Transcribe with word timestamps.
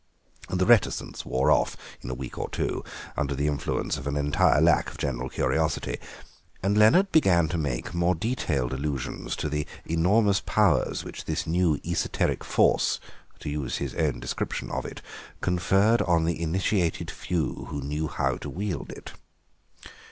The 0.49 0.65
reticence 0.65 1.27
wore 1.27 1.51
off 1.51 1.77
in 2.01 2.09
a 2.09 2.15
week 2.15 2.39
or 2.39 2.49
two 2.49 2.83
under 3.15 3.35
the 3.35 3.45
influence 3.45 3.97
of 3.97 4.07
an 4.07 4.17
entire 4.17 4.59
lack 4.59 4.89
of 4.89 4.97
general 4.97 5.29
curiosity, 5.29 5.97
and 6.63 6.75
Leonard 6.75 7.11
began 7.11 7.47
to 7.49 7.57
make 7.59 7.93
more 7.93 8.15
detailed 8.15 8.73
allusions 8.73 9.35
to 9.35 9.47
the 9.47 9.67
enormous 9.85 10.41
powers 10.43 11.03
which 11.03 11.25
this 11.25 11.45
new 11.45 11.79
esoteric 11.85 12.43
force, 12.43 12.99
to 13.41 13.49
use 13.51 13.77
his 13.77 13.93
own 13.93 14.19
description 14.19 14.71
of 14.71 14.85
it, 14.87 15.03
conferred 15.39 16.01
on 16.01 16.25
the 16.25 16.41
initiated 16.41 17.11
few 17.11 17.67
who 17.69 17.79
knew 17.83 18.07
how 18.07 18.37
to 18.37 18.49
wield 18.49 18.89
it. 18.89 19.11